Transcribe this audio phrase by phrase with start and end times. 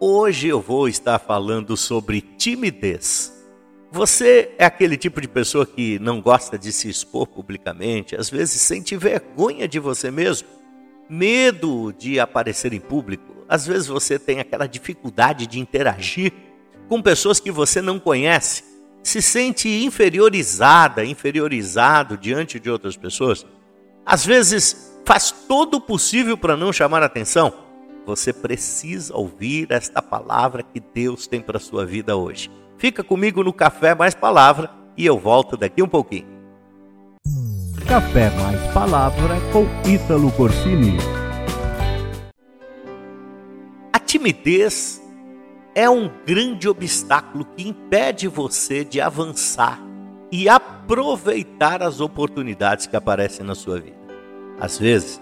[0.00, 3.32] Hoje eu vou estar falando sobre timidez.
[3.92, 8.60] Você é aquele tipo de pessoa que não gosta de se expor publicamente, às vezes
[8.60, 10.48] sente vergonha de você mesmo,
[11.08, 13.44] medo de aparecer em público.
[13.48, 16.32] Às vezes você tem aquela dificuldade de interagir
[16.88, 18.64] com pessoas que você não conhece,
[19.00, 23.46] se sente inferiorizada, inferiorizado diante de outras pessoas.
[24.04, 27.63] Às vezes faz todo o possível para não chamar atenção.
[28.06, 32.50] Você precisa ouvir esta palavra que Deus tem para a sua vida hoje.
[32.76, 36.26] Fica comigo no Café Mais Palavra e eu volto daqui um pouquinho.
[37.88, 40.98] Café Mais Palavra com Ítalo Corsini.
[43.90, 45.00] A timidez
[45.74, 49.80] é um grande obstáculo que impede você de avançar
[50.30, 53.96] e aproveitar as oportunidades que aparecem na sua vida.
[54.60, 55.20] Às vezes,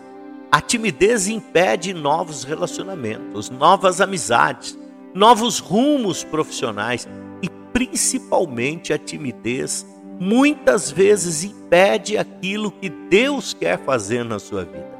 [0.52, 4.78] a timidez impede novos relacionamentos, novas amizades,
[5.14, 7.08] novos rumos profissionais
[7.40, 9.86] e principalmente a timidez
[10.20, 14.92] muitas vezes impede aquilo que Deus quer fazer na sua vida.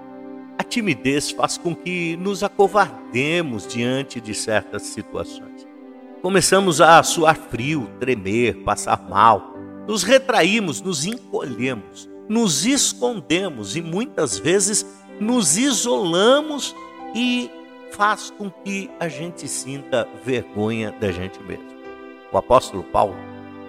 [0.59, 5.69] A timidez faz com que nos acovardemos diante de certas situações.
[6.23, 9.55] Começamos a suar frio, tremer, passar mal,
[9.87, 14.87] nos retraímos, nos encolhemos, nos escondemos e muitas vezes
[15.23, 16.75] nos isolamos
[17.15, 17.51] e
[17.93, 21.65] faz com que a gente sinta vergonha da gente mesmo.
[22.33, 23.17] O apóstolo Paulo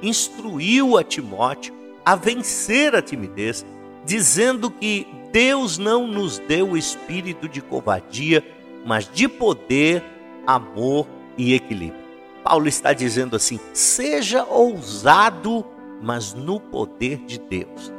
[0.01, 1.73] instruiu a Timóteo
[2.05, 3.65] a vencer a timidez,
[4.05, 8.43] dizendo que Deus não nos deu o espírito de covardia,
[8.85, 10.03] mas de poder,
[10.45, 12.03] amor e equilíbrio.
[12.43, 15.65] Paulo está dizendo assim: seja ousado,
[16.01, 17.93] mas no poder de Deus.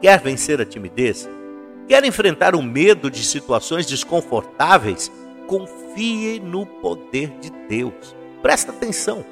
[0.00, 1.28] Quer vencer a timidez?
[1.90, 5.10] Quer enfrentar o medo de situações desconfortáveis?
[5.48, 8.14] Confie no poder de Deus.
[8.40, 9.24] Presta atenção.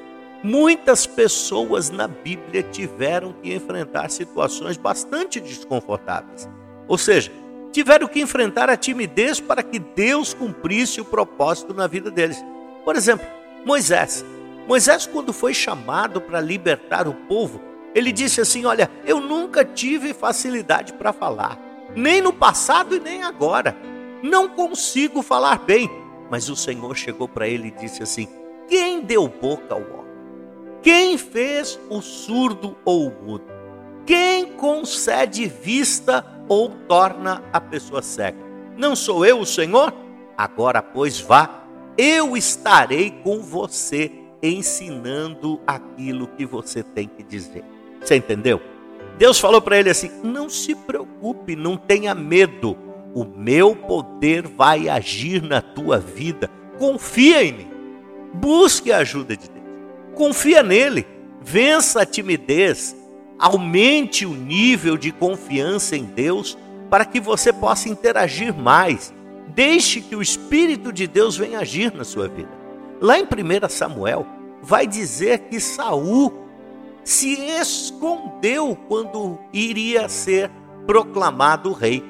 [0.43, 6.49] Muitas pessoas na Bíblia tiveram que enfrentar situações bastante desconfortáveis.
[6.85, 7.31] Ou seja,
[7.71, 12.43] tiveram que enfrentar a timidez para que Deus cumprisse o propósito na vida deles.
[12.83, 13.25] Por exemplo,
[13.65, 14.25] Moisés.
[14.67, 17.61] Moisés, quando foi chamado para libertar o povo,
[17.95, 23.23] ele disse assim: Olha, eu nunca tive facilidade para falar nem no passado e nem
[23.23, 23.75] agora.
[24.21, 25.89] Não consigo falar bem.
[26.29, 28.27] Mas o Senhor chegou para ele e disse assim:
[28.67, 29.99] Quem deu boca ao homem?
[30.81, 33.45] Quem fez o surdo ou o mudo?
[34.05, 38.39] Quem concede vista ou torna a pessoa cega?
[38.77, 39.93] Não sou eu o Senhor?
[40.37, 41.63] Agora, pois, vá,
[41.97, 44.11] eu estarei com você,
[44.41, 47.63] ensinando aquilo que você tem que dizer.
[47.99, 48.61] Você entendeu?
[49.19, 52.77] Deus falou para ele assim: não se preocupe, não tenha medo,
[53.13, 56.49] o meu poder vai agir na tua vida.
[56.79, 57.67] Confia em mim,
[58.33, 59.65] busque a ajuda de Deus,
[60.15, 61.05] confia nele,
[61.41, 62.95] vença a timidez,
[63.37, 66.57] aumente o nível de confiança em Deus
[66.89, 69.13] para que você possa interagir mais.
[69.49, 72.57] Deixe que o Espírito de Deus venha agir na sua vida.
[73.01, 74.25] Lá em 1 Samuel,
[74.61, 76.48] vai dizer que Saul
[77.09, 80.51] se escondeu quando iria ser
[80.85, 82.03] proclamado rei.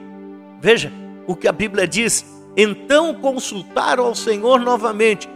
[0.59, 0.91] Veja
[1.25, 2.25] o que a Bíblia diz.
[2.57, 5.29] Então consultaram ao Senhor novamente.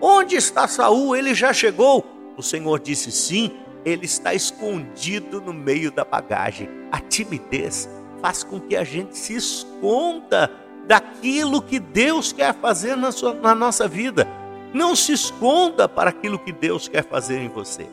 [0.00, 1.14] Onde está Saul?
[1.14, 2.04] Ele já chegou.
[2.36, 3.52] O Senhor disse: Sim,
[3.84, 6.68] ele está escondido no meio da bagagem.
[6.90, 7.88] A timidez
[8.20, 10.50] faz com que a gente se esconda
[10.88, 14.26] daquilo que Deus quer fazer na, sua, na nossa vida.
[14.72, 17.86] Não se esconda para aquilo que Deus quer fazer em você.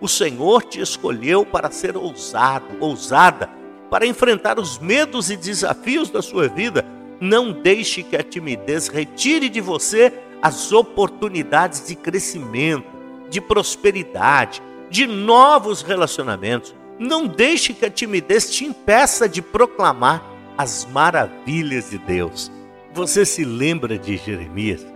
[0.00, 3.50] O Senhor te escolheu para ser ousado, ousada,
[3.90, 6.84] para enfrentar os medos e desafios da sua vida.
[7.20, 12.86] Não deixe que a timidez retire de você as oportunidades de crescimento,
[13.28, 16.74] de prosperidade, de novos relacionamentos.
[16.98, 20.22] Não deixe que a timidez te impeça de proclamar
[20.56, 22.50] as maravilhas de Deus.
[22.92, 24.86] Você se lembra de Jeremias?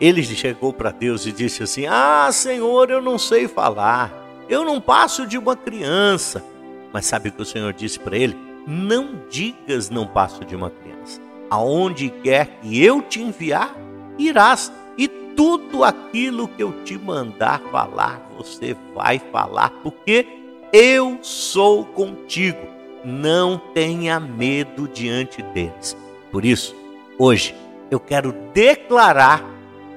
[0.00, 4.19] Ele chegou para Deus e disse assim: Ah, Senhor, eu não sei falar.
[4.50, 6.44] Eu não passo de uma criança.
[6.92, 8.36] Mas sabe o que o Senhor disse para ele?
[8.66, 11.20] Não digas não passo de uma criança.
[11.48, 13.72] Aonde quer que eu te enviar,
[14.18, 14.72] irás.
[14.98, 20.26] E tudo aquilo que eu te mandar falar, você vai falar, porque
[20.72, 22.66] eu sou contigo.
[23.04, 25.96] Não tenha medo diante deles.
[26.32, 26.74] Por isso,
[27.16, 27.54] hoje
[27.88, 29.44] eu quero declarar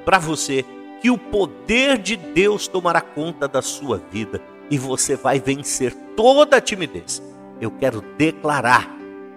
[0.06, 0.64] para você
[1.04, 4.42] que o poder de Deus tomará conta da sua vida
[4.72, 7.22] e você vai vencer toda a timidez.
[7.60, 8.90] Eu quero declarar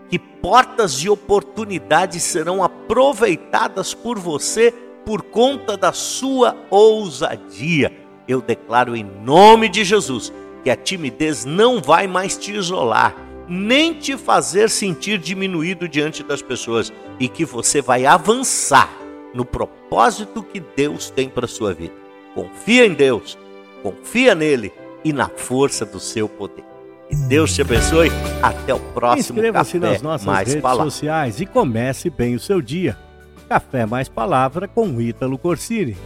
[0.08, 4.72] que portas de oportunidade serão aproveitadas por você
[5.04, 7.92] por conta da sua ousadia.
[8.28, 13.12] Eu declaro em nome de Jesus que a timidez não vai mais te isolar,
[13.48, 18.88] nem te fazer sentir diminuído diante das pessoas e que você vai avançar
[19.36, 21.92] no propósito que Deus tem para sua vida.
[22.34, 23.38] Confia em Deus,
[23.82, 24.72] confia nele
[25.04, 26.64] e na força do seu poder.
[27.10, 28.10] E Deus te abençoe.
[28.42, 30.94] Até o próximo Inscreva-se nas nossas mais redes palavras.
[30.94, 32.96] sociais e comece bem o seu dia.
[33.48, 35.96] Café Mais Palavra com Ítalo Corsini.